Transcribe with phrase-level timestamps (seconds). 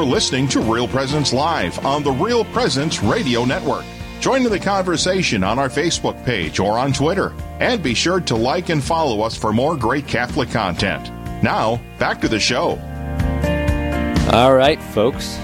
[0.00, 3.84] You're listening to Real Presence Live on the Real Presence Radio Network.
[4.18, 7.34] Join in the conversation on our Facebook page or on Twitter.
[7.60, 11.10] And be sure to like and follow us for more great Catholic content.
[11.42, 12.78] Now, back to the show.
[14.32, 15.34] All right, folks.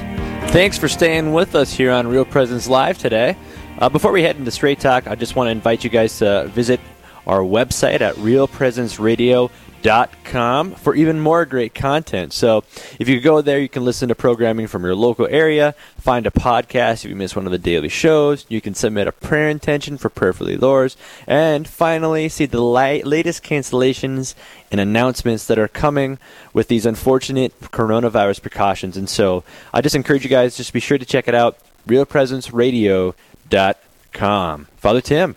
[0.52, 3.36] Thanks for staying with us here on Real Presence Live today.
[3.78, 6.48] Uh, before we head into Straight Talk, I just want to invite you guys to
[6.48, 6.80] visit
[7.26, 9.65] our website at realpresenceradio.com com
[10.74, 12.32] for even more great content.
[12.32, 12.64] So
[12.98, 16.30] if you go there, you can listen to programming from your local area, find a
[16.30, 18.44] podcast if you miss one of the daily shows.
[18.48, 23.44] You can submit a prayer intention for Prayerfully Yours, and finally see the la- latest
[23.44, 24.34] cancellations
[24.72, 26.18] and announcements that are coming
[26.52, 28.96] with these unfortunate coronavirus precautions.
[28.96, 34.66] And so I just encourage you guys just be sure to check it out, realpresenceradio.com.
[34.76, 35.36] Father Tim.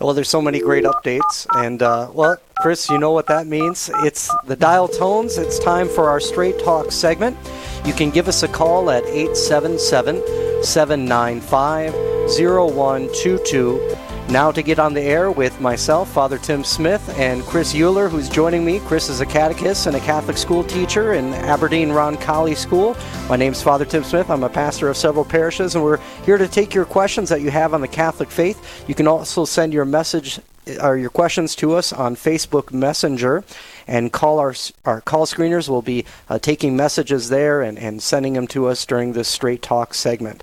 [0.00, 3.88] Well, there's so many great updates, and uh, well, Chris, you know what that means.
[4.02, 5.38] It's the dial tones.
[5.38, 7.36] It's time for our straight talk segment.
[7.84, 13.96] You can give us a call at 877 795 0122
[14.28, 18.28] now to get on the air with myself, Father Tim Smith, and Chris Euler, who's
[18.28, 18.80] joining me.
[18.80, 22.96] Chris is a catechist and a Catholic school teacher in Aberdeen Roncalli School.
[23.28, 24.30] My name's Father Tim Smith.
[24.30, 27.50] I'm a pastor of several parishes, and we're here to take your questions that you
[27.50, 28.84] have on the Catholic faith.
[28.88, 30.40] You can also send your message
[30.82, 33.44] or your questions to us on Facebook Messenger
[33.86, 38.32] and call our, our call screeners will be uh, taking messages there and, and sending
[38.32, 40.42] them to us during this straight talk segment.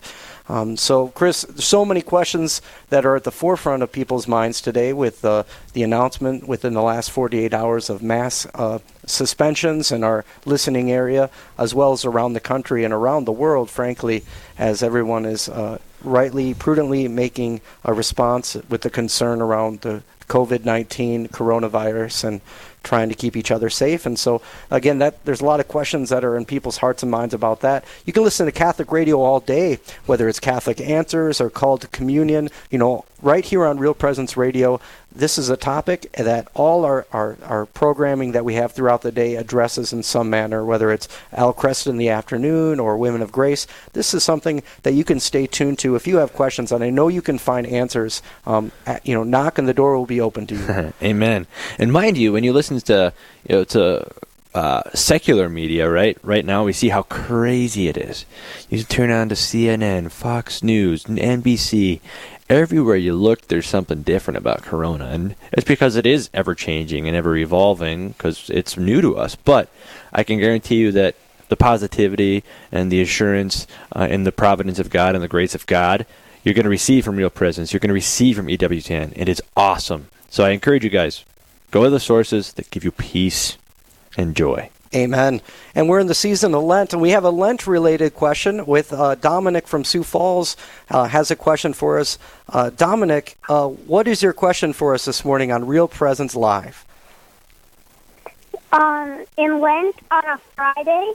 [0.52, 4.92] Um, so, Chris, so many questions that are at the forefront of people's minds today
[4.92, 10.26] with uh, the announcement within the last 48 hours of mass uh, suspensions in our
[10.44, 14.26] listening area, as well as around the country and around the world, frankly,
[14.58, 20.66] as everyone is uh, rightly, prudently making a response with the concern around the COVID
[20.66, 22.42] 19 coronavirus and
[22.84, 24.06] trying to keep each other safe.
[24.06, 27.12] And so, again, that there's a lot of questions that are in people's hearts and
[27.12, 27.86] minds about that.
[28.06, 31.88] You can listen to Catholic radio all day, whether it's Catholic Answers or Call to
[31.88, 32.50] Communion.
[32.70, 34.80] You know, right here on Real Presence Radio,
[35.14, 39.12] this is a topic that all our, our, our programming that we have throughout the
[39.12, 43.32] day addresses in some manner, whether it's Al Kresta in the afternoon or Women of
[43.32, 43.68] Grace.
[43.94, 46.90] This is something that you can stay tuned to if you have questions, and I
[46.90, 48.22] know you can find answers.
[48.46, 50.94] Um, at, you know, knock and the door will be open to you.
[51.04, 51.48] Amen.
[51.78, 53.14] And mind you, when you listen to
[53.48, 54.08] you know to
[54.54, 56.18] uh, secular media, right?
[56.24, 58.26] Right now, we see how crazy it is.
[58.70, 62.02] You turn on to CNN, Fox News, NBC,
[62.52, 67.08] everywhere you look, there's something different about Corona, and it's because it is ever changing
[67.08, 69.36] and ever evolving because it's new to us.
[69.36, 69.70] But
[70.12, 71.16] I can guarantee you that
[71.48, 75.66] the positivity and the assurance uh, in the providence of God and the grace of
[75.66, 76.06] God,
[76.44, 77.72] you're going to receive from Real Presence.
[77.72, 79.04] You're going to receive from EWTN.
[79.04, 80.08] And It is awesome.
[80.30, 81.24] So I encourage you guys,
[81.72, 83.58] go to the sources that give you peace
[84.18, 84.70] and joy.
[84.94, 85.42] Amen.
[85.74, 88.92] And we're in the season of Lent, and we have a Lent related question with
[88.92, 90.58] uh, Dominic from Sioux Falls
[90.90, 92.20] uh, has a question for us.
[92.50, 96.86] Uh, Dominic, uh, what is your question for us this morning on Real Presence Live?
[98.74, 101.14] Um, in Lent on a Friday,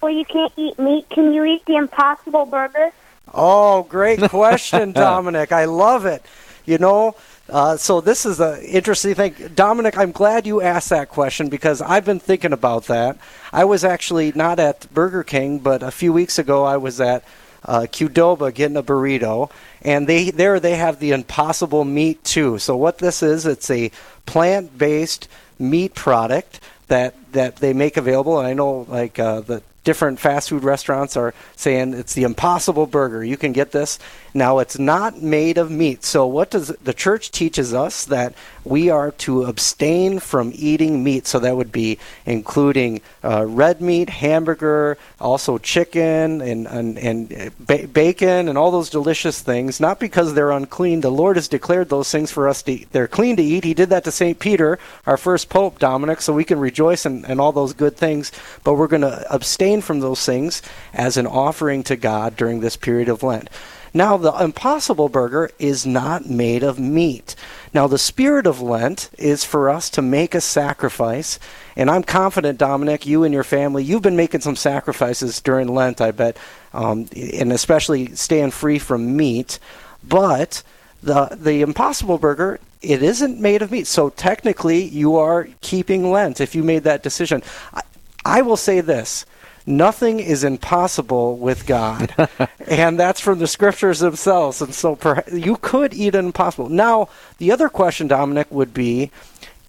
[0.00, 2.90] where you can't eat meat, can you eat the Impossible Burger?
[3.32, 5.52] Oh, great question, Dominic.
[5.52, 6.24] I love it.
[6.64, 7.14] You know,
[7.52, 9.98] uh, so this is an interesting thing, Dominic.
[9.98, 13.18] I'm glad you asked that question because I've been thinking about that.
[13.52, 17.24] I was actually not at Burger King, but a few weeks ago I was at
[17.64, 19.50] uh, Qdoba getting a burrito,
[19.82, 22.58] and they there they have the Impossible meat too.
[22.58, 23.90] So what this is, it's a
[24.24, 26.58] plant-based meat product
[26.88, 28.38] that that they make available.
[28.38, 32.86] And I know like uh, the different fast food restaurants are saying it's the impossible
[32.86, 33.24] burger.
[33.24, 33.98] You can get this.
[34.34, 36.04] Now it's not made of meat.
[36.04, 38.34] So what does the church teaches us that
[38.64, 41.26] we are to abstain from eating meat.
[41.26, 47.88] So that would be including uh, red meat, hamburger, also chicken and and, and ba-
[47.88, 49.80] bacon and all those delicious things.
[49.80, 51.00] Not because they're unclean.
[51.00, 52.92] The Lord has declared those things for us to eat.
[52.92, 53.64] They're clean to eat.
[53.64, 54.38] He did that to St.
[54.38, 58.30] Peter, our first pope, Dominic, so we can rejoice in, in all those good things.
[58.64, 60.62] But we're going to abstain from those things
[60.92, 63.48] as an offering to God during this period of Lent.
[63.94, 67.36] Now, the Impossible Burger is not made of meat.
[67.74, 71.38] Now, the spirit of Lent is for us to make a sacrifice.
[71.76, 76.00] And I'm confident, Dominic, you and your family, you've been making some sacrifices during Lent,
[76.00, 76.38] I bet,
[76.72, 79.58] um, and especially staying free from meat.
[80.02, 80.62] But
[81.02, 83.86] the, the Impossible Burger, it isn't made of meat.
[83.86, 87.42] So technically, you are keeping Lent if you made that decision.
[87.74, 87.82] I,
[88.24, 89.26] I will say this
[89.66, 92.14] nothing is impossible with God.
[92.66, 94.60] and that's from the scriptures themselves.
[94.60, 96.68] And so per- you could eat an impossible.
[96.68, 99.10] Now, the other question, Dominic, would be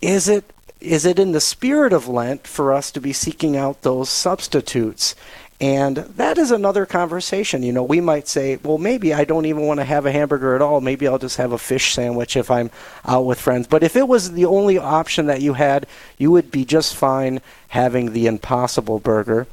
[0.02, 0.46] is it
[0.80, 5.16] is it in the spirit of Lent for us to be seeking out those substitutes?
[5.62, 7.64] And that is another conversation.
[7.64, 10.56] You know, we might say, well, maybe I don't even want to have a hamburger
[10.56, 10.82] at all.
[10.82, 12.70] Maybe I'll just have a fish sandwich if I'm
[13.06, 13.68] out with friends.
[13.68, 15.88] But if it was the only option that you had,
[16.18, 19.48] you would be just fine having the Impossible Burger.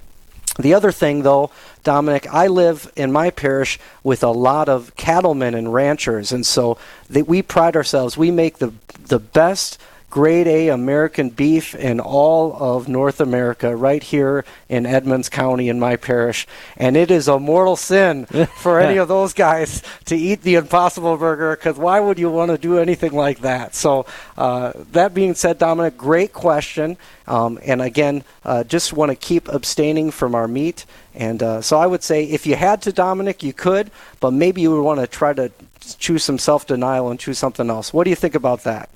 [0.59, 1.51] The other thing, though,
[1.85, 6.77] Dominic, I live in my parish with a lot of cattlemen and ranchers, and so
[7.09, 8.17] we pride ourselves.
[8.17, 8.73] We make the
[9.07, 9.79] the best
[10.11, 15.79] grade A American beef in all of North America, right here in Edmunds County in
[15.79, 16.47] my parish.
[16.77, 18.27] And it is a mortal sin
[18.57, 22.51] for any of those guys to eat the Impossible Burger because why would you want
[22.51, 23.75] to do anything like that?
[23.75, 24.05] So,
[24.37, 26.97] uh, that being said, Dominic, great question.
[27.29, 30.85] Um, and again, uh, just want to keep abstaining from our meat.
[31.15, 34.61] And uh, so I would say if you had to, Dominic, you could, but maybe
[34.61, 35.53] you would want to try to
[35.99, 37.93] choose some self denial and choose something else.
[37.93, 38.91] What do you think about that?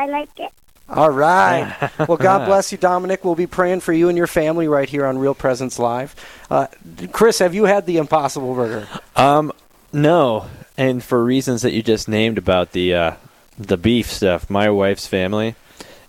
[0.00, 0.50] I like it.
[0.88, 1.90] All right.
[2.08, 3.22] well, God bless you, Dominic.
[3.22, 6.16] We'll be praying for you and your family right here on Real Presence Live.
[6.50, 6.68] Uh,
[7.12, 8.88] Chris, have you had the Impossible Burger?
[9.14, 9.52] Um,
[9.92, 10.46] no,
[10.78, 13.14] and for reasons that you just named about the uh,
[13.58, 15.54] the beef stuff, my wife's family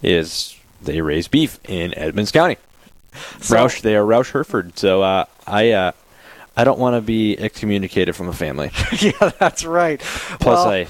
[0.02, 2.56] is they raise beef in Edmunds County.
[3.42, 5.92] So- Roush, they are Roush Hereford, so uh, I uh,
[6.56, 8.72] I don't want to be excommunicated from a family.
[9.00, 10.00] yeah, that's right.
[10.00, 10.88] Plus, Well, I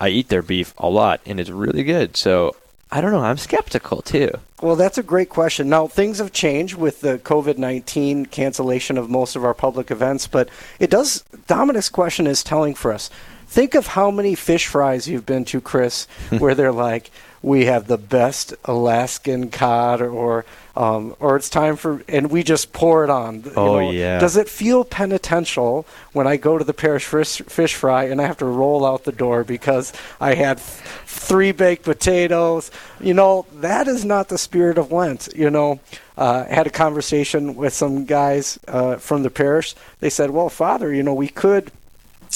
[0.00, 2.16] I eat their beef a lot, and it's really good.
[2.16, 2.54] So
[2.90, 3.20] I don't know.
[3.20, 4.30] I'm skeptical too.
[4.62, 5.68] Well, that's a great question.
[5.68, 10.26] Now, things have changed with the COVID 19 cancellation of most of our public events,
[10.26, 10.48] but
[10.78, 11.22] it does.
[11.46, 13.10] Dominic's question is telling for us.
[13.46, 16.06] Think of how many fish fries you've been to, Chris,
[16.38, 17.10] where they're like,
[17.40, 20.44] we have the best Alaskan cod, or
[20.78, 23.42] um, or it's time for, and we just pour it on.
[23.56, 23.90] Oh, know.
[23.90, 24.20] yeah.
[24.20, 28.26] Does it feel penitential when I go to the parish fish, fish fry and I
[28.28, 30.68] have to roll out the door because I had th-
[31.04, 32.70] three baked potatoes?
[33.00, 35.28] You know, that is not the spirit of Lent.
[35.34, 35.80] You know,
[36.16, 39.74] uh, I had a conversation with some guys uh, from the parish.
[39.98, 41.72] They said, well, Father, you know, we could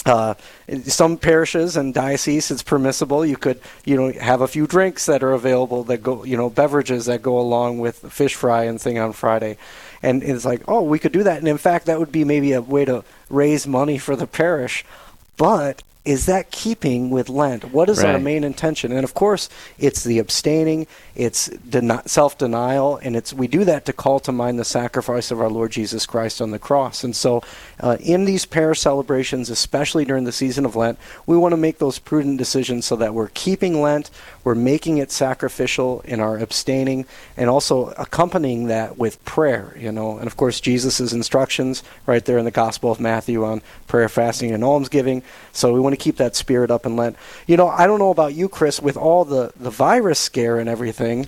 [0.07, 0.35] uh,
[0.85, 3.25] some parishes and dioceses, it's permissible.
[3.25, 6.49] You could, you know, have a few drinks that are available that go, you know,
[6.51, 9.57] beverages that go along with fish fry and thing on Friday.
[10.03, 11.39] And it's like, oh, we could do that.
[11.39, 14.85] And in fact, that would be maybe a way to raise money for the parish.
[15.37, 17.73] But is that keeping with Lent?
[17.73, 18.91] What is our main intention?
[18.91, 23.93] And of course, it's the abstaining, it's deni- self-denial, and it's we do that to
[23.93, 27.05] call to mind the sacrifice of our Lord Jesus Christ on the cross.
[27.05, 27.43] And so,
[27.79, 31.79] uh, in these parish celebrations, especially during the season of Lent, we want to make
[31.79, 34.11] those prudent decisions so that we're keeping Lent,
[34.45, 37.07] we're making it sacrificial in our abstaining,
[37.37, 39.77] and also accompanying that with prayer.
[39.79, 43.63] You know, and of course, Jesus' instructions right there in the Gospel of Matthew on
[43.87, 45.23] prayer, fasting, and almsgiving.
[45.53, 47.17] So we want to keep that spirit up in Lent.
[47.47, 50.69] You know, I don't know about you, Chris, with all the, the virus scare and
[50.69, 51.27] everything,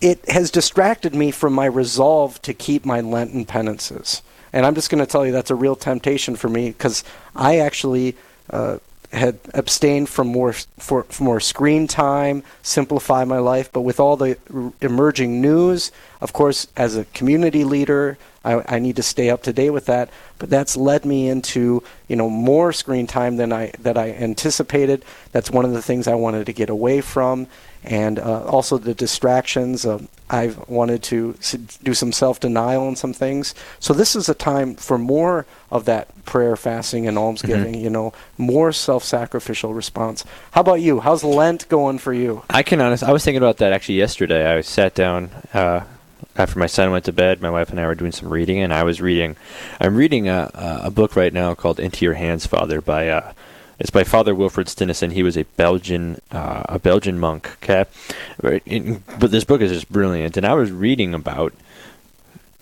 [0.00, 4.22] it has distracted me from my resolve to keep my Lenten penances.
[4.52, 7.04] And I'm just going to tell you that's a real temptation for me because
[7.36, 8.16] I actually
[8.50, 8.78] uh,
[9.12, 13.70] had abstained from more for, for more screen time, simplify my life.
[13.72, 15.90] But with all the r- emerging news,
[16.20, 19.86] of course, as a community leader, I, I need to stay up to date with
[19.86, 20.10] that.
[20.38, 25.04] But that's led me into you know more screen time than I that I anticipated.
[25.32, 27.46] That's one of the things I wanted to get away from,
[27.84, 29.84] and uh, also the distractions.
[29.84, 31.34] Uh, I've wanted to
[31.82, 33.54] do some self denial on some things.
[33.80, 37.74] So this is a time for more of that prayer, fasting, and almsgiving.
[37.74, 40.24] You know, more self sacrificial response.
[40.52, 41.00] How about you?
[41.00, 42.42] How's Lent going for you?
[42.48, 43.02] I can honest.
[43.02, 44.46] I was thinking about that actually yesterday.
[44.46, 45.84] I sat down uh,
[46.40, 47.40] after my son went to bed.
[47.40, 49.36] My wife and I were doing some reading, and I was reading.
[49.80, 53.08] I'm reading a, a book right now called "Into Your Hands, Father" by.
[53.08, 53.32] Uh,
[53.78, 55.12] it's by Father Wilfrid Stinissen.
[55.12, 57.50] He was a Belgian, uh, a Belgian monk.
[57.62, 57.86] Okay,
[58.38, 58.62] but,
[59.30, 60.36] this book is just brilliant.
[60.36, 61.54] And I was reading about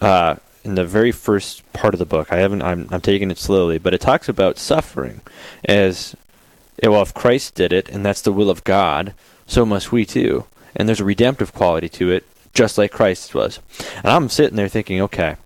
[0.00, 2.32] uh, in the very first part of the book.
[2.32, 2.62] I haven't.
[2.62, 5.20] I'm, I'm taking it slowly, but it talks about suffering
[5.64, 6.14] as
[6.82, 9.12] well, if Christ did it, and that's the will of God,
[9.46, 10.44] so must we too.
[10.76, 12.24] And there's a redemptive quality to it,
[12.58, 13.60] just like Christ was.
[13.98, 15.36] And I'm sitting there thinking, okay,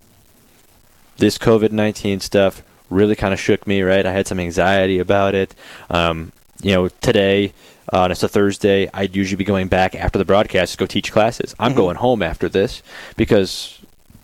[1.18, 4.06] this COVID 19 stuff really kind of shook me, right?
[4.06, 5.54] I had some anxiety about it.
[5.90, 7.52] Um, you know, today,
[7.92, 10.86] uh, and it's a Thursday, I'd usually be going back after the broadcast to go
[10.86, 11.54] teach classes.
[11.58, 11.76] I'm Mhm.
[11.76, 12.82] going home after this
[13.18, 13.78] because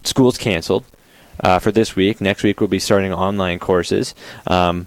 [0.05, 0.85] school's canceled
[1.45, 2.23] uh, for this week.
[2.23, 4.15] Next week, we'll be starting online courses.
[4.47, 4.87] Um,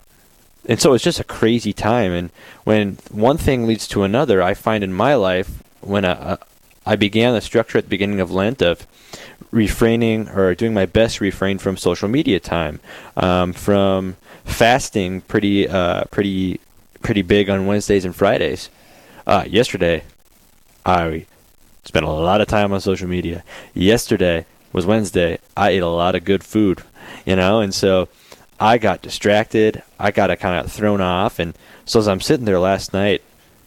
[0.68, 2.14] and so it's just a crazy time.
[2.14, 2.32] And
[2.64, 6.40] when one thing leads to another, I find in my life when a,
[6.86, 8.88] I began the structure at the beginning of Lent of
[9.52, 12.80] refraining or doing my best to refrain from social media time,
[13.18, 16.60] um, from fasting pretty uh, pretty
[17.02, 18.70] pretty big on Wednesdays and Fridays.
[19.28, 20.04] Uh, yesterday,
[20.86, 21.26] I
[21.84, 23.44] spent a lot of time on social media.
[23.74, 26.82] Yesterday, was Wednesday, I ate a lot of good food,
[27.26, 28.08] you know, and so
[28.60, 29.84] I got distracted.
[30.00, 31.54] I got kind of thrown off, and
[31.86, 33.22] so as I'm sitting there last night,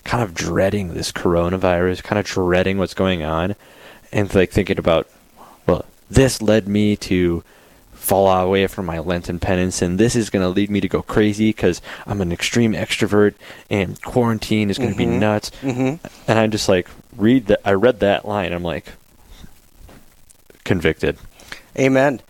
[0.04, 3.54] kind of dreading this coronavirus, kind of dreading what's going on,
[4.12, 5.08] and like thinking about,
[5.66, 7.42] well, this led me to
[7.92, 11.00] fall away from my Lenten penance, and this is going to lead me to go
[11.00, 13.34] crazy because I'm an extreme extrovert,
[13.70, 15.10] and quarantine is going to Mm-hmm.
[15.12, 15.50] be nuts.
[15.62, 15.98] And
[16.38, 17.60] I'm just like read that.
[17.64, 18.52] I read that line.
[18.52, 18.92] I'm like
[20.64, 21.16] convicted.
[21.78, 22.20] Amen.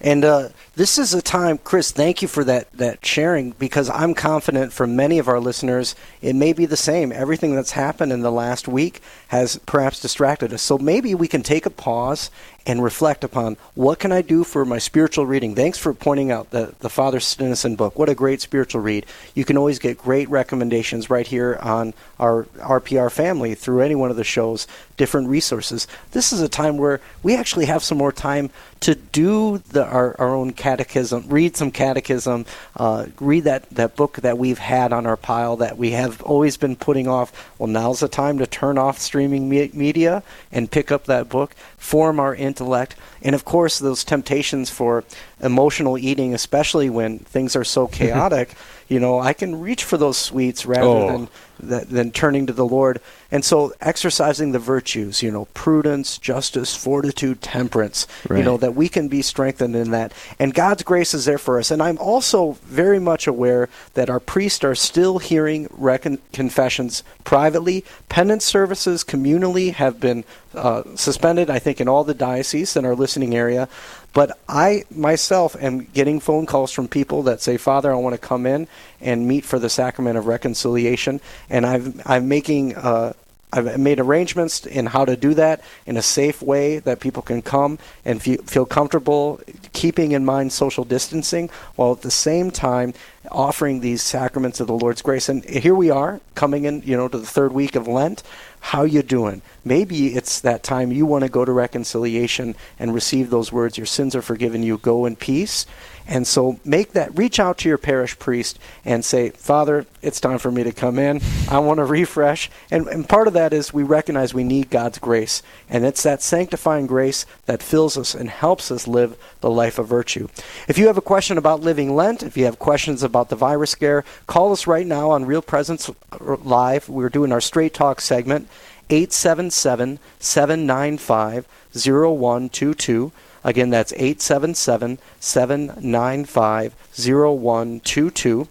[0.00, 1.90] And uh, this is a time, Chris.
[1.90, 6.36] Thank you for that that sharing because I'm confident for many of our listeners, it
[6.36, 7.12] may be the same.
[7.12, 10.60] Everything that's happened in the last week has perhaps distracted us.
[10.60, 12.30] So maybe we can take a pause
[12.66, 15.54] and reflect upon what can I do for my spiritual reading.
[15.54, 17.98] Thanks for pointing out the the Father Stinissen book.
[17.98, 19.06] What a great spiritual read.
[19.34, 24.10] You can always get great recommendations right here on our RPR family through any one
[24.10, 25.86] of the shows, different resources.
[26.12, 28.50] This is a time where we actually have some more time
[28.80, 32.44] to do the, our, our own catechism, read some catechism,
[32.76, 36.56] uh, read that, that book that we've had on our pile that we have always
[36.56, 37.50] been putting off.
[37.58, 40.22] Well, now's the time to turn off streaming me- media
[40.52, 45.04] and pick up that book, form our intellect, and of course, those temptations for
[45.40, 48.54] emotional eating, especially when things are so chaotic.
[48.88, 51.06] you know, I can reach for those sweets rather Oh.
[51.08, 53.00] than th- than turning to the Lord.
[53.30, 58.06] And so, exercising the virtues, you know, prudence, justice, fortitude, temperance,
[58.38, 60.12] you know, that we can be strengthened in that.
[60.38, 61.70] And God's grace is there for us.
[61.70, 67.84] And I'm also very much aware that our priests are still hearing recon- confessions privately.
[68.08, 72.94] Penance services communally have been uh, suspended, I think, in all the dioceses in our
[72.94, 73.68] listening area.
[74.16, 78.18] But I myself am getting phone calls from people that say, Father, I want to
[78.18, 78.66] come in
[78.98, 81.20] and meet for the sacrament of reconciliation.
[81.50, 82.76] And I've, I'm making.
[82.76, 83.12] Uh,
[83.52, 87.40] I've made arrangements in how to do that in a safe way that people can
[87.42, 89.40] come and fe- feel comfortable,
[89.72, 92.92] keeping in mind social distancing, while at the same time
[93.30, 95.28] offering these sacraments of the Lord's grace.
[95.28, 98.22] And here we are, coming in, you know, to the third week of Lent.
[98.60, 99.42] How you doing?
[99.64, 103.78] Maybe it's that time you want to go to reconciliation and receive those words.
[103.78, 104.76] Your sins are forgiven you.
[104.78, 105.66] Go in peace.
[106.08, 110.38] And so make that, reach out to your parish priest and say, Father, it's time
[110.38, 111.20] for me to come in.
[111.50, 112.48] I want to refresh.
[112.70, 115.42] And, and part of that is we recognize we need God's grace.
[115.68, 119.88] And it's that sanctifying grace that fills us and helps us live the life of
[119.88, 120.28] virtue.
[120.68, 123.72] If you have a question about living Lent, if you have questions about the virus
[123.72, 126.88] scare, call us right now on Real Presence Live.
[126.88, 128.48] We're doing our Straight Talk segment,
[128.90, 133.12] 877 795 0122.
[133.46, 138.48] Again, that's 877 795 0122.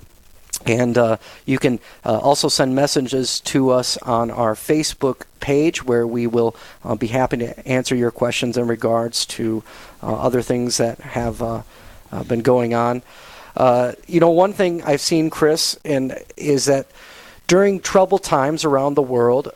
[0.65, 6.07] And uh, you can uh, also send messages to us on our Facebook page where
[6.07, 9.63] we will uh, be happy to answer your questions in regards to
[10.01, 11.63] uh, other things that have uh,
[12.13, 13.03] uh, been going on.
[14.07, 16.87] You know, one thing I've seen, Chris, and is that
[17.47, 19.51] during troubled times around the world,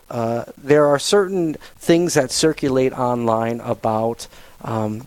[0.57, 4.27] there are certain things that circulate online about,
[4.65, 5.05] um,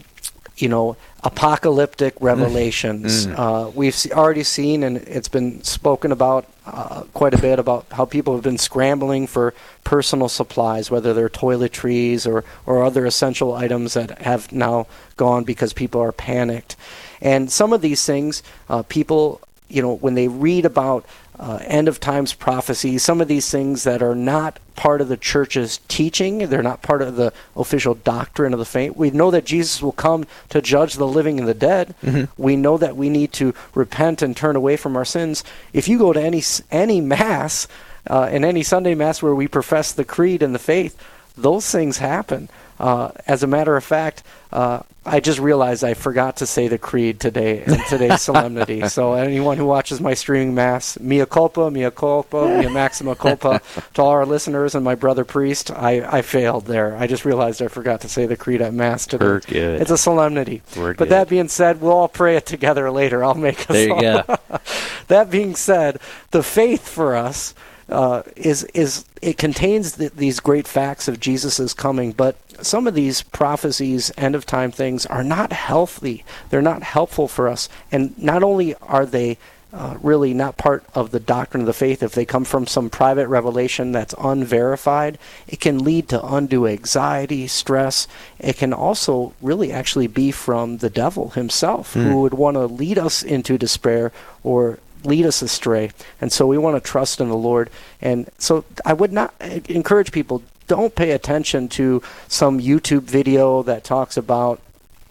[0.62, 3.26] you know, apocalyptic revelations.
[3.26, 8.04] Uh, we've already seen, and it's been spoken about uh, quite a bit about how
[8.04, 9.52] people have been scrambling for
[9.82, 15.72] personal supplies, whether they're toiletries or, or other essential items that have now gone because
[15.72, 16.76] people are panicked.
[17.20, 21.04] And some of these things, uh, people, you know, when they read about
[21.42, 25.16] uh, end of times prophecies, some of these things that are not part of the
[25.16, 28.94] church's teaching, they're not part of the official doctrine of the faith.
[28.96, 31.96] We know that Jesus will come to judge the living and the dead.
[32.38, 35.42] We know that we need to repent and turn away from our sins.
[35.72, 37.66] If you go to any any mass,
[38.08, 40.96] uh, in any Sunday mass where we profess the creed and the faith,
[41.36, 42.48] those things happen.
[42.78, 44.22] Uh, as a matter of fact,
[44.52, 48.86] uh, I just realized I forgot to say the creed today in today's solemnity.
[48.88, 53.60] So anyone who watches my streaming mass, mea culpa, mea culpa, mea maxima culpa.
[53.94, 56.96] to all our listeners and my brother priest, I, I failed there.
[56.96, 59.24] I just realized I forgot to say the creed at mass today.
[59.24, 59.80] We're good.
[59.82, 60.62] It's a solemnity.
[60.76, 61.08] We're but good.
[61.08, 63.24] that being said, we'll all pray it together later.
[63.24, 64.36] I'll make us There you all- go.
[65.08, 65.98] that being said,
[66.30, 67.54] the faith for us
[67.92, 72.94] uh, is is it contains th- these great facts of Jesus' coming, but some of
[72.94, 76.24] these prophecies, end of time things, are not healthy.
[76.50, 79.38] They're not helpful for us, and not only are they.
[79.74, 82.02] Uh, really not part of the doctrine of the faith.
[82.02, 85.18] If they come from some private revelation that's unverified,
[85.48, 88.06] it can lead to undue anxiety, stress.
[88.38, 92.98] It can also really actually be from the devil himself, who would want to lead
[92.98, 94.12] us into despair
[94.44, 95.90] or lead us astray.
[96.20, 97.70] And so we want to trust in the Lord.
[98.00, 103.84] And so I would not encourage people don't pay attention to some YouTube video that
[103.84, 104.60] talks about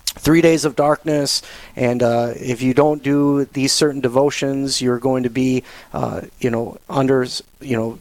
[0.05, 1.41] three days of darkness,
[1.75, 6.49] and uh, if you don't do these certain devotions, you're going to be, uh, you
[6.49, 7.25] know, under,
[7.61, 7.97] you know,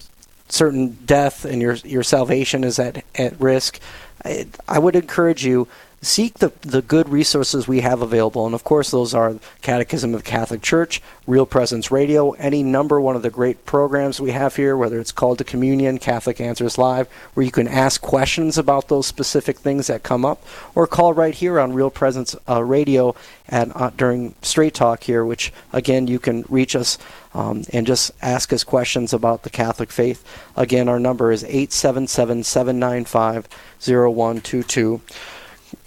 [0.49, 3.79] certain death, and your your salvation is at at risk.
[4.25, 5.69] I, I would encourage you
[6.03, 8.47] seek the, the good resources we have available.
[8.47, 12.99] And of course, those are Catechism of the Catholic Church, Real Presence Radio, any number
[13.01, 16.79] one of the great programs we have here, whether it's called to communion, Catholic Answers
[16.79, 20.43] Live, where you can ask questions about those specific things that come up,
[20.75, 23.15] or call right here on Real Presence uh, Radio
[23.49, 26.97] at, uh, during Straight Talk here, which again you can reach us
[27.35, 30.25] um, and just ask us questions about the Catholic faith.
[30.57, 33.49] Again, our number is 877 795
[33.81, 35.01] 0122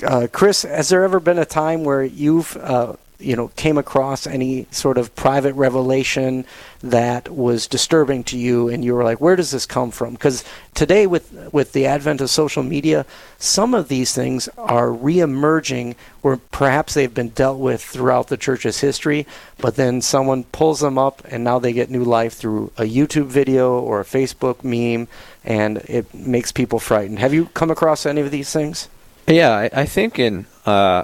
[0.04, 2.94] uh, Chris, has there ever been a time where you've uh,
[3.24, 6.46] you know came across any sort of private revelation
[6.82, 10.44] that was disturbing to you, and you were like, "Where does this come from?" Because
[10.74, 13.06] today, with with the advent of social media,
[13.38, 18.82] some of these things are reemerging, where perhaps they've been dealt with throughout the church's
[18.82, 19.26] history,
[19.58, 23.28] but then someone pulls them up, and now they get new life through a YouTube
[23.28, 25.08] video or a Facebook meme,
[25.46, 27.20] and it makes people frightened.
[27.20, 28.90] Have you come across any of these things?
[29.28, 31.04] Yeah, I, I think in uh,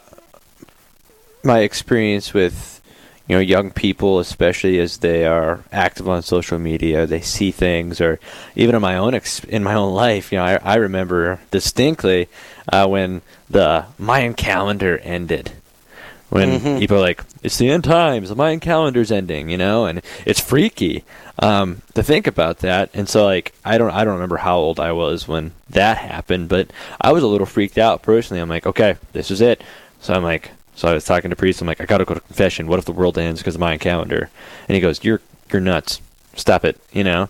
[1.43, 2.81] my experience with
[3.27, 8.01] you know young people, especially as they are active on social media, they see things,
[8.01, 8.19] or
[8.55, 12.27] even in my own ex- in my own life, you know, I, I remember distinctly
[12.71, 15.51] uh, when the Mayan calendar ended.
[16.29, 16.79] When mm-hmm.
[16.79, 20.39] people are like, "It's the end times, the Mayan calendar's ending," you know, and it's
[20.39, 21.03] freaky
[21.39, 22.89] um, to think about that.
[22.93, 26.49] And so, like, I don't, I don't remember how old I was when that happened,
[26.49, 28.41] but I was a little freaked out personally.
[28.41, 29.63] I'm like, okay, this is it.
[30.01, 31.61] So I'm like, so I was talking to priest.
[31.61, 32.67] I'm like, I gotta go to confession.
[32.67, 34.29] What if the world ends because of my calendar?
[34.67, 36.01] And he goes, you're, you're nuts.
[36.35, 36.79] Stop it.
[36.91, 37.29] You know.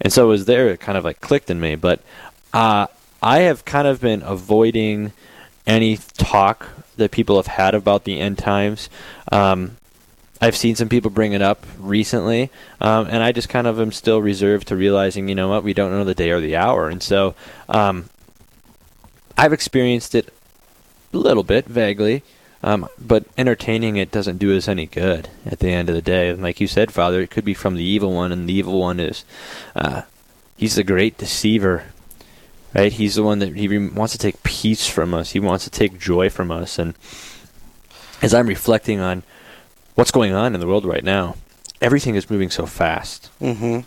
[0.00, 0.68] And so it was there.
[0.68, 1.76] It kind of like clicked in me.
[1.76, 2.00] But
[2.52, 2.86] uh,
[3.22, 5.12] I have kind of been avoiding
[5.66, 8.88] any talk that people have had about the end times.
[9.30, 9.76] Um,
[10.40, 12.50] I've seen some people bring it up recently,
[12.80, 15.74] um, and I just kind of am still reserved to realizing, you know what, we
[15.74, 17.34] don't know the day or the hour, and so
[17.68, 18.08] um,
[19.36, 20.32] I've experienced it
[21.12, 22.22] a little bit vaguely,
[22.62, 26.28] um, but entertaining it doesn't do us any good at the end of the day.
[26.28, 28.78] And like you said, Father, it could be from the evil one, and the evil
[28.78, 29.24] one is
[29.74, 30.02] uh,
[30.56, 31.84] he's the great deceiver.
[32.74, 32.92] Right?
[32.92, 35.32] He's the one that he wants to take peace from us.
[35.32, 36.78] He wants to take joy from us.
[36.78, 36.94] And
[38.22, 39.24] as I'm reflecting on
[40.00, 41.36] what's going on in the world right now.
[41.82, 43.28] Everything is moving so fast.
[43.38, 43.80] Mm-hmm.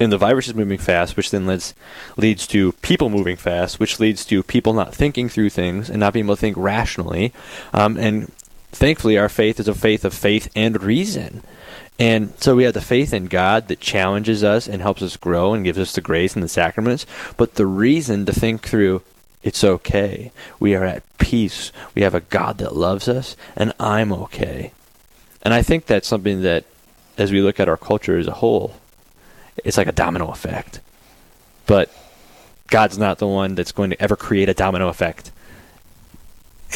[0.00, 1.74] And the virus is moving fast, which then leads
[2.16, 6.12] leads to people moving fast, which leads to people not thinking through things and not
[6.12, 7.32] being able to think rationally.
[7.72, 8.32] Um, and
[8.72, 11.44] thankfully, our faith is a faith of faith and reason.
[12.00, 15.54] And so we have the faith in God that challenges us and helps us grow
[15.54, 19.02] and gives us the grace and the sacraments, but the reason to think through
[19.44, 20.32] it's okay.
[20.58, 21.70] We are at peace.
[21.94, 24.72] We have a God that loves us, and I'm okay.
[25.44, 26.64] And I think that's something that,
[27.18, 28.74] as we look at our culture as a whole,
[29.64, 30.80] it's like a domino effect.
[31.66, 31.94] But
[32.68, 35.30] God's not the one that's going to ever create a domino effect.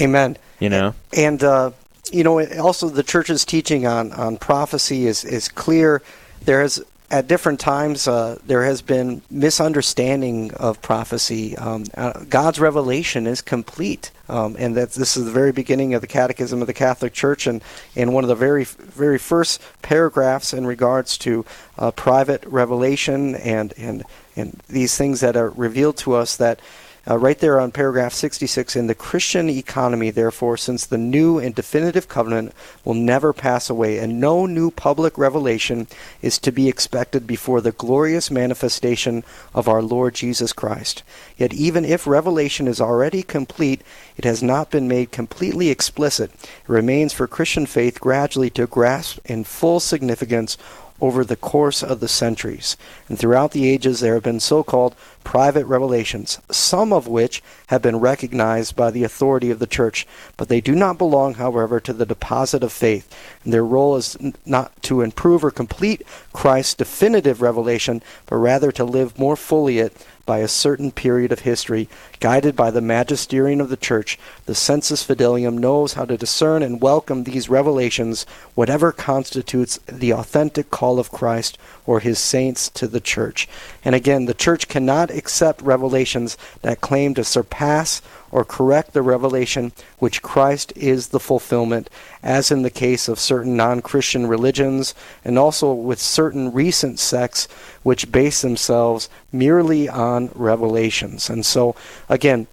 [0.00, 0.36] Amen.
[0.60, 0.94] You know?
[1.16, 1.72] And, uh,
[2.12, 6.02] you know, also the church's teaching on, on prophecy is, is clear.
[6.42, 11.56] There has at different times, uh, there has been misunderstanding of prophecy.
[11.56, 16.02] Um, uh, God's revelation is complete, um, and that this is the very beginning of
[16.02, 17.62] the Catechism of the Catholic Church, and,
[17.96, 21.46] and one of the very very first paragraphs in regards to
[21.78, 24.04] uh, private revelation and and
[24.36, 26.60] and these things that are revealed to us that
[27.08, 31.54] uh, right there on paragraph 66 in the Christian economy, therefore, since the new and
[31.54, 32.52] definitive covenant
[32.84, 35.86] will never pass away, and no new public revelation
[36.20, 41.02] is to be expected before the glorious manifestation of our Lord Jesus Christ.
[41.38, 43.80] Yet, even if revelation is already complete,
[44.18, 46.30] it has not been made completely explicit.
[46.34, 50.58] It remains for Christian faith gradually to grasp in full significance
[51.00, 52.76] over the course of the centuries.
[53.08, 57.82] And throughout the ages, there have been so called private revelations, some of which have
[57.82, 60.06] been recognized by the authority of the church,
[60.36, 63.14] but they do not belong, however, to the deposit of faith.
[63.44, 68.84] And their role is not to improve or complete Christ's definitive revelation, but rather to
[68.84, 69.94] live more fully it
[70.28, 71.88] by a certain period of history,
[72.20, 76.82] guided by the magisterium of the Church, the sensus fidelium knows how to discern and
[76.82, 83.00] welcome these revelations, whatever constitutes the authentic call of Christ or his saints to the
[83.00, 83.48] Church.
[83.82, 89.72] And again, the Church cannot accept revelations that claim to surpass or correct the revelation
[89.98, 91.88] which Christ is the fulfillment,
[92.22, 97.48] as in the case of certain non Christian religions, and also with certain recent sects
[97.82, 101.30] which base themselves merely on revelations.
[101.30, 101.74] And so,
[102.08, 102.46] again,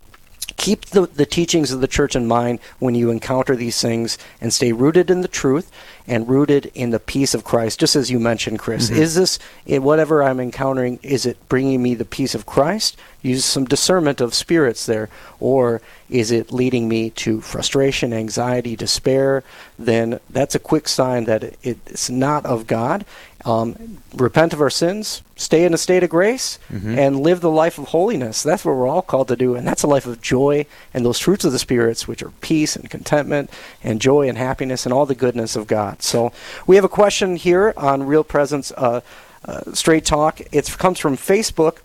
[0.58, 4.54] keep the, the teachings of the church in mind when you encounter these things and
[4.54, 5.72] stay rooted in the truth
[6.08, 8.90] and rooted in the peace of Christ, just as you mentioned, Chris.
[8.90, 9.02] Mm-hmm.
[9.02, 12.98] Is this, whatever I'm encountering, is it bringing me the peace of Christ?
[13.22, 15.10] Use some discernment of spirits there.
[15.40, 19.44] Or is it leading me to frustration, anxiety, despair?
[19.80, 23.04] Then that's a quick sign that it's not of God
[23.46, 26.98] um, repent of our sins, stay in a state of grace, mm-hmm.
[26.98, 28.42] and live the life of holiness.
[28.42, 31.20] That's what we're all called to do, and that's a life of joy and those
[31.20, 33.52] fruits of the spirits, which are peace and contentment
[33.84, 36.02] and joy and happiness and all the goodness of God.
[36.02, 36.34] So
[36.66, 39.02] we have a question here on Real Presence uh,
[39.46, 40.42] uh, Straight Talk.
[40.52, 41.78] It comes from Facebook.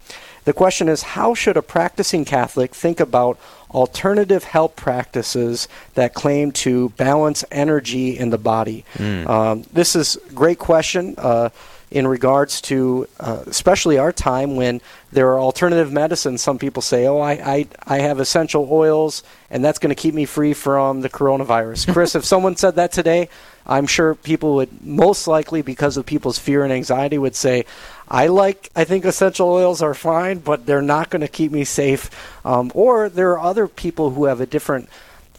[0.45, 3.39] The question is, how should a practicing Catholic think about
[3.71, 8.85] alternative health practices that claim to balance energy in the body?
[8.95, 9.29] Mm.
[9.29, 11.15] Um, this is a great question.
[11.19, 11.51] Uh,
[11.91, 14.81] in regards to uh, especially our time when
[15.13, 16.41] there are alternative medicines.
[16.41, 20.15] Some people say, "Oh, I I, I have essential oils, and that's going to keep
[20.15, 23.29] me free from the coronavirus." Chris, if someone said that today,
[23.67, 27.65] I'm sure people would most likely, because of people's fear and anxiety, would say,
[28.11, 28.71] "I like.
[28.75, 32.11] I think essential oils are fine, but they're not going to keep me safe."
[32.45, 34.89] Um, or there are other people who have a different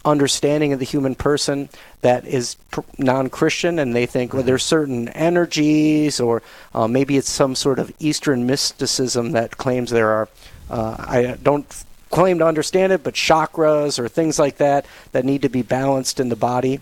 [0.04, 1.68] understanding of the human person
[2.00, 6.42] that is pr- non-Christian, and they think, well, there's certain energies, or
[6.74, 10.28] uh, maybe it's some sort of Eastern mysticism that claims there are.
[10.68, 11.66] Uh, I don't
[12.10, 16.20] claim to understand it, but chakras or things like that that need to be balanced
[16.20, 16.80] in the body.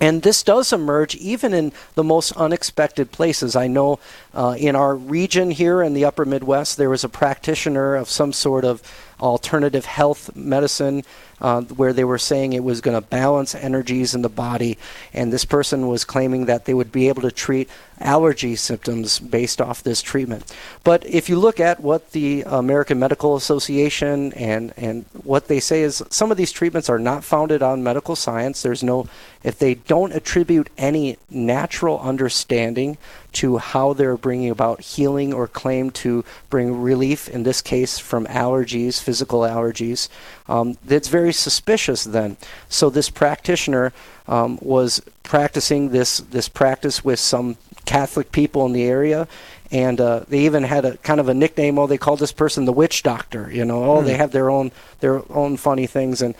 [0.00, 3.54] And this does emerge even in the most unexpected places.
[3.54, 4.00] I know
[4.34, 8.32] uh, in our region here in the upper Midwest, there was a practitioner of some
[8.32, 8.82] sort of
[9.22, 11.04] alternative health medicine
[11.40, 14.78] uh, where they were saying it was going to balance energies in the body.
[15.12, 19.60] And this person was claiming that they would be able to treat allergy symptoms based
[19.60, 20.52] off this treatment.
[20.84, 25.82] But if you look at what the American Medical Association and, and what they say
[25.82, 28.62] is some of these treatments are not founded on medical science.
[28.62, 29.08] There's no,
[29.42, 32.98] if they don't attribute any natural understanding
[33.32, 38.26] to how they're bringing about healing or claim to bring relief, in this case from
[38.26, 40.08] allergies, physical allergies,
[40.48, 42.36] um, that's very suspicious then.
[42.68, 43.92] So this practitioner
[44.28, 49.26] um, was practicing this, this practice with some Catholic people in the area,
[49.70, 51.78] and uh, they even had a kind of a nickname.
[51.78, 53.50] Oh, they called this person the witch doctor.
[53.50, 54.04] You know, oh, mm.
[54.04, 56.22] they have their own their own funny things.
[56.22, 56.34] And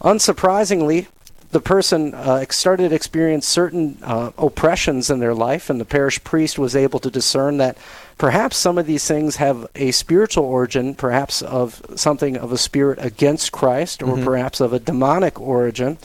[0.00, 1.06] unsurprisingly,
[1.54, 6.22] the person uh, started to experience certain uh, oppressions in their life, and the parish
[6.24, 7.78] priest was able to discern that
[8.18, 12.98] perhaps some of these things have a spiritual origin, perhaps of something of a spirit
[13.00, 14.24] against Christ, or mm-hmm.
[14.24, 15.96] perhaps of a demonic origin.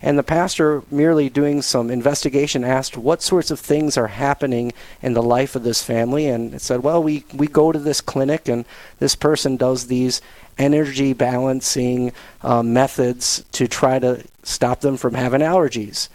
[0.00, 5.12] And the pastor, merely doing some investigation, asked what sorts of things are happening in
[5.12, 6.28] the life of this family.
[6.28, 8.64] And said, well, we, we go to this clinic, and
[9.00, 10.22] this person does these
[10.58, 12.12] energy balancing
[12.42, 16.08] uh, methods to try to stop them from having allergies.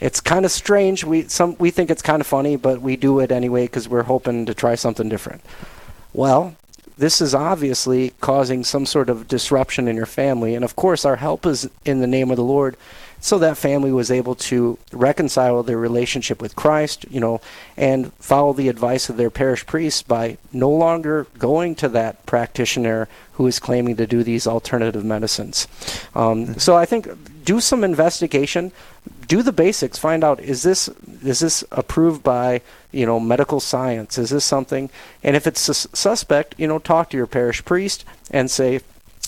[0.00, 1.04] It's kind of strange.
[1.04, 4.04] We some we think it's kind of funny, but we do it anyway because we're
[4.04, 5.42] hoping to try something different.
[6.14, 6.56] Well,
[6.96, 11.16] this is obviously causing some sort of disruption in your family, and of course, our
[11.16, 12.76] help is in the name of the Lord
[13.22, 17.40] so that family was able to reconcile their relationship with Christ, you know,
[17.76, 23.08] and follow the advice of their parish priest by no longer going to that practitioner
[23.34, 25.68] who is claiming to do these alternative medicines.
[26.16, 26.58] Um, mm-hmm.
[26.58, 27.08] so I think
[27.44, 28.72] do some investigation,
[29.28, 30.88] do the basics, find out is this
[31.22, 34.18] is this approved by you know medical science?
[34.18, 34.90] Is this something?
[35.22, 38.80] And if it's sus- suspect, you know, talk to your parish priest and say,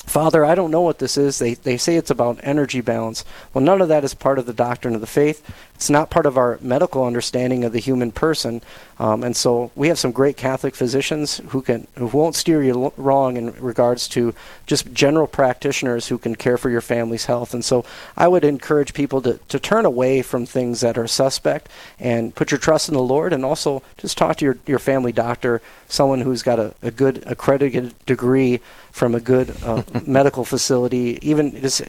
[0.07, 1.39] Father, I don't know what this is.
[1.39, 3.25] They, they say it's about energy balance.
[3.53, 5.43] Well, none of that is part of the doctrine of the faith.
[5.85, 8.63] It's not part of our medical understanding of the human person.
[8.99, 12.91] Um, and so we have some great Catholic physicians who can who won't steer you
[12.97, 14.33] wrong in regards to
[14.65, 17.53] just general practitioners who can care for your family's health.
[17.53, 17.85] And so
[18.17, 21.69] I would encourage people to, to turn away from things that are suspect
[22.01, 25.13] and put your trust in the Lord and also just talk to your, your family
[25.13, 31.19] doctor, someone who's got a, a good accredited degree from a good uh, medical facility,
[31.21, 31.83] even just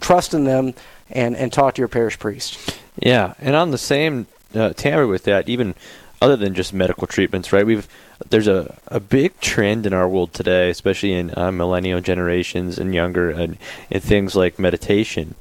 [0.00, 0.74] trust in them
[1.08, 2.81] and, and talk to your parish priest.
[2.96, 4.72] Yeah, and on the same uh,
[5.06, 5.74] with that, even
[6.20, 7.66] other than just medical treatments, right?
[7.66, 7.88] We've
[8.28, 12.94] there's a, a big trend in our world today, especially in uh, millennial generations and
[12.94, 13.58] younger, and
[13.90, 15.34] in things like meditation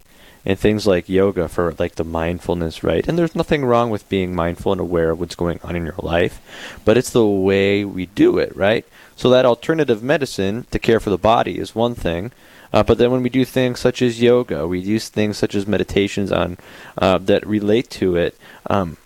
[0.43, 3.07] and things like yoga for like the mindfulness, right?
[3.07, 5.95] And there's nothing wrong with being mindful and aware of what's going on in your
[5.99, 6.41] life,
[6.83, 8.85] but it's the way we do it, right?
[9.15, 12.31] So that alternative medicine to care for the body is one thing.
[12.73, 15.67] Uh, but then when we do things such as yoga, we use things such as
[15.67, 16.57] meditations on
[16.97, 18.37] uh, that relate to it.
[18.69, 18.97] Um,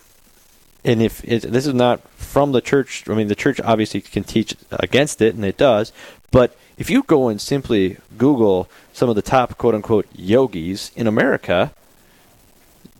[0.83, 4.23] and if it, this is not from the church, I mean, the church obviously can
[4.23, 5.91] teach against it, and it does.
[6.29, 11.07] But if you go and simply Google some of the top quote unquote yogis in
[11.07, 11.73] America,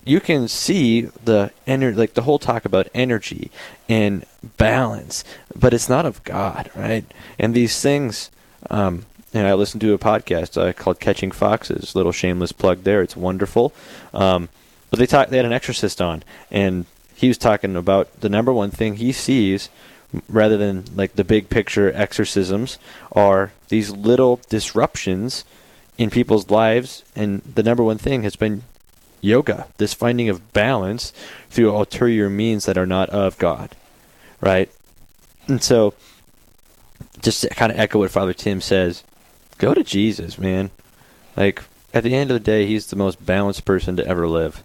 [0.04, 3.52] you can see the ener- like the whole talk about energy
[3.90, 4.26] and
[4.58, 5.24] balance,
[5.56, 7.06] but it's not of God, right?
[7.38, 8.30] And these things,
[8.70, 11.94] um, and I listened to a podcast uh, called Catching Foxes.
[11.94, 13.02] Little shameless plug there.
[13.02, 13.74] It's wonderful.
[14.14, 14.48] Um,
[14.90, 18.72] but they they had an exorcist on, and he was talking about the number one
[18.72, 19.70] thing he sees,
[20.30, 22.80] rather than like the big picture exorcisms,
[23.12, 25.44] are these little disruptions
[25.98, 27.04] in people's lives.
[27.14, 28.64] And the number one thing has been
[29.20, 31.12] yoga, this finding of balance
[31.50, 33.72] through ulterior means that are not of God,
[34.40, 34.70] right?
[35.48, 35.94] And so,
[37.22, 39.04] just to kind of echo what Father Tim says,
[39.58, 40.72] go to Jesus, man.
[41.36, 41.64] Like
[41.94, 44.64] at the end of the day, he's the most balanced person to ever live.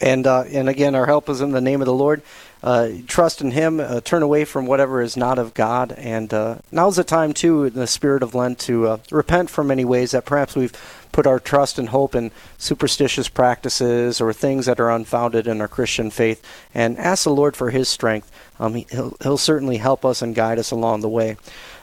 [0.00, 2.22] And uh, and again, our help is in the name of the Lord.
[2.62, 3.80] Uh, trust in Him.
[3.80, 5.92] Uh, turn away from whatever is not of God.
[5.92, 9.68] And uh, now's the time too, in the spirit of Lent, to uh, repent from
[9.68, 10.72] many ways that perhaps we've
[11.10, 15.68] put our trust and hope in superstitious practices or things that are unfounded in our
[15.68, 18.30] Christian faith, and ask the Lord for His strength.
[18.60, 21.36] Um, he, will he'll certainly help us and guide us along the way.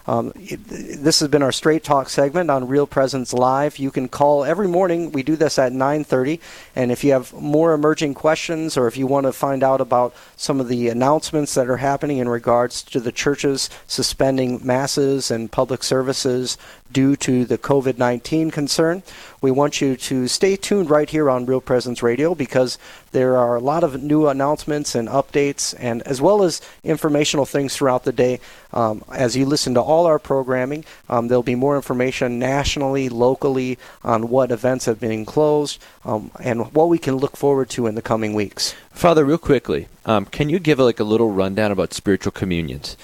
[0.08, 3.80] Um, this has been our Straight Talk segment on Real Presence Live.
[3.80, 5.12] You can call every morning.
[5.12, 6.40] We do this at 9:30,
[6.76, 10.14] and if you have more emerging questions or if you want to find out about
[10.38, 15.52] some of the announcements that are happening in regards to the churches suspending masses and
[15.52, 16.58] public services
[16.92, 19.04] due to the COVID 19 concern.
[19.42, 22.78] We want you to stay tuned right here on Real Presence Radio because
[23.12, 27.76] there are a lot of new announcements and updates, and as well as informational things
[27.76, 28.40] throughout the day.
[28.74, 33.78] Um, as you listen to all our programming, um, there'll be more information nationally, locally
[34.04, 37.96] on what events have been closed um, and what we can look forward to in
[37.96, 38.76] the coming weeks.
[38.92, 42.98] Father, real quickly, um, can you give like a little rundown about spiritual communions?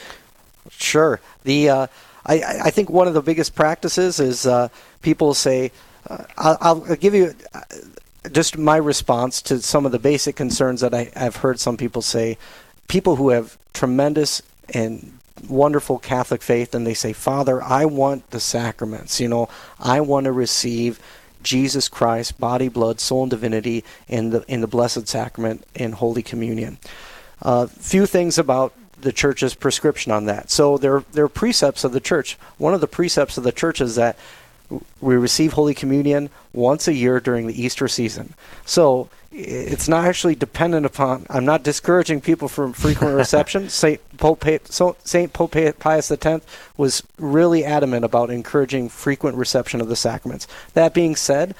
[0.70, 1.20] Sure.
[1.44, 1.88] The uh,
[2.26, 4.70] I, I think one of the biggest practices is uh,
[5.02, 5.72] people say,
[6.10, 7.62] uh, I'll, I'll, give you uh,
[8.32, 12.02] just my response to some of the basic concerns that I, I've heard some people
[12.02, 12.38] say.
[12.88, 14.42] People who have tremendous
[14.74, 15.18] and
[15.50, 19.20] wonderful Catholic faith, and they say, Father, I want the sacraments.
[19.20, 21.00] You know, I want to receive
[21.44, 26.22] Jesus Christ, body, blood, soul, and divinity in the in the Blessed Sacrament in Holy
[26.22, 26.78] Communion.
[27.42, 30.52] A uh, few things about the church's prescription on that.
[30.52, 32.38] So there, there are precepts of the church.
[32.58, 34.18] One of the precepts of the church is that
[35.02, 38.34] we receive Holy Communion once a year during the Easter season.
[38.66, 41.26] So it's not actually dependent upon.
[41.30, 43.70] I'm not discouraging people from frequent reception.
[43.70, 44.46] Saint Pope
[45.04, 46.46] Saint Pope Pius X
[46.78, 50.48] was really adamant about encouraging frequent reception of the sacraments.
[50.74, 51.56] That being said,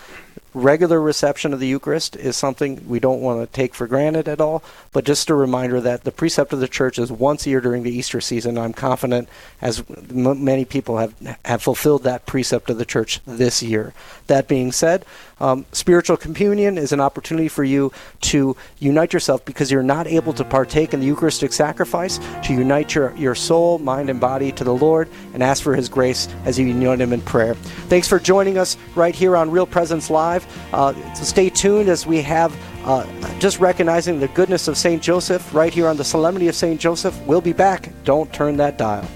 [0.54, 4.42] regular reception of the Eucharist is something we don't want to take for granted at
[4.42, 7.62] all, but just a reminder that the precept of the church is once a year
[7.62, 8.58] during the Easter season.
[8.58, 9.30] I'm confident,
[9.62, 11.14] as m- many people have
[11.46, 13.94] have fulfilled that precept of the church this year.
[14.28, 15.06] That being said,
[15.42, 20.34] um, spiritual communion is an opportunity for you to unite yourself because you're not able
[20.34, 24.64] to partake in the Eucharistic sacrifice, to unite your, your soul, mind, and body to
[24.64, 27.56] the Lord and ask for His grace as you unite Him in prayer.
[27.90, 30.46] Thanks for joining us right here on Real Presence Live.
[30.74, 32.56] Uh, stay tuned as we have.
[32.84, 33.06] Uh,
[33.38, 35.02] just recognizing the goodness of St.
[35.04, 36.80] Joseph right here on the Solemnity of St.
[36.80, 37.20] Joseph.
[37.28, 37.92] We'll be back.
[38.06, 39.08] Don't turn that dial.